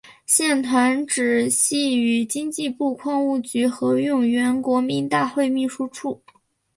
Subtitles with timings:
[0.25, 6.23] 现团址系与经济部矿务局合用原国民大会秘书处。